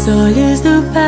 aos 0.00 0.08
olhos 0.08 0.60
do 0.60 0.82
Pai. 0.94 1.02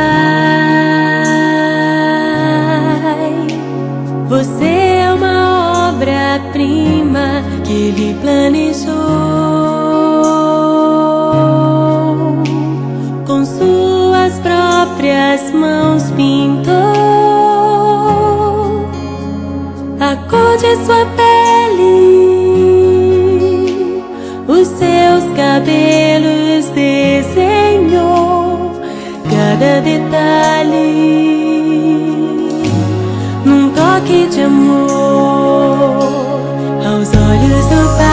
Você 4.28 4.64
é 4.64 5.12
uma 5.14 5.88
obra-prima 5.90 7.42
que 7.64 7.72
Ele 7.72 8.14
planejou. 8.20 8.92
Com 13.26 13.46
suas 13.46 14.38
próprias 14.40 15.50
mãos 15.52 16.10
pintou 16.10 16.72
a 20.00 20.16
cor 20.28 20.56
de 20.58 20.76
sua 20.84 21.06
pele. 21.16 21.31
Toque 34.12 34.28
de 34.28 34.42
amor 34.42 34.90
aos 36.84 37.08
olhos 37.08 37.64
do 37.66 37.96
Pai. 37.96 38.12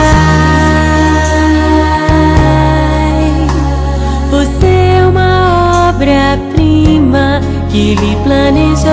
Você 4.32 4.68
é 4.68 5.06
uma 5.06 5.90
obra-prima 5.90 7.42
que 7.70 7.92
Ele 7.92 8.18
planejou 8.24 8.90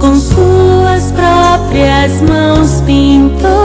com 0.00 0.14
suas 0.16 1.12
próprias 1.12 2.22
mãos 2.22 2.80
pintou 2.86 3.61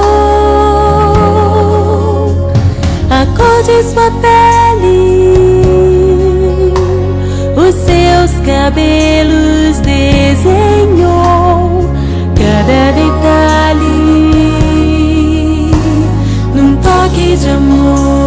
cabelos 8.67 9.79
desenhou 9.79 10.49
cada 12.35 12.91
detalhe 12.91 13.95
num 16.53 16.75
toque 16.75 17.37
de 17.37 17.49
amor. 17.49 18.26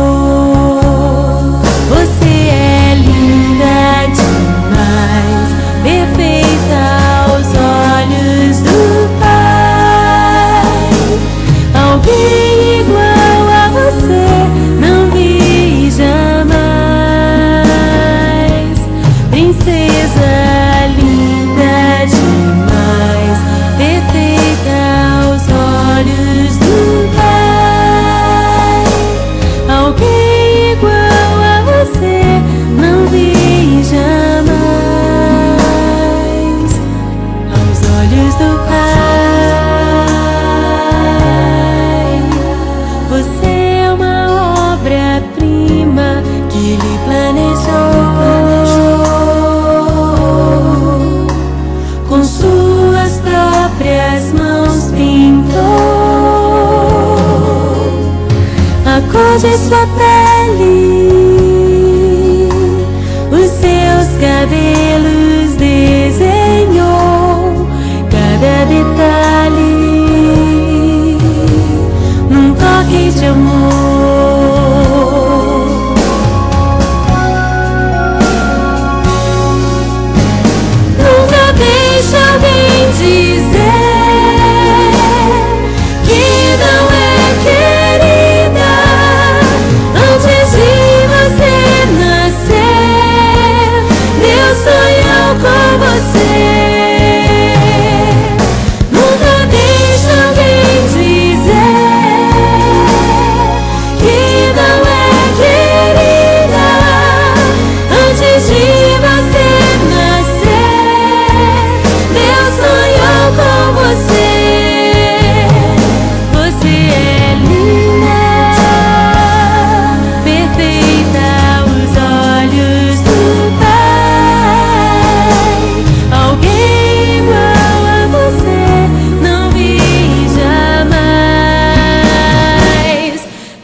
de 59.39 59.57
sua 59.57 59.87
pele, 59.97 60.99
os 63.31 63.49
seus 63.49 64.09
cabelos 64.21 65.55
desenhou 65.57 66.89
cada 68.11 68.65
detalhe 68.67 69.75
num 72.29 72.55
toque 72.55 73.11
de 73.19 73.27
amor. 73.27 73.80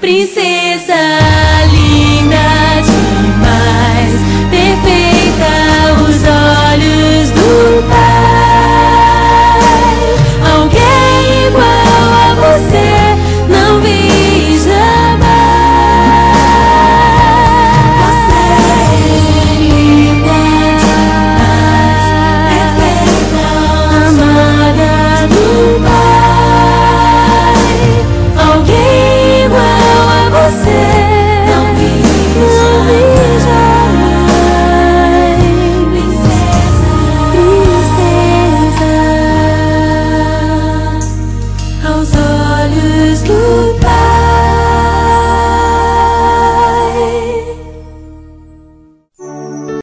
princesa. 0.00 1.35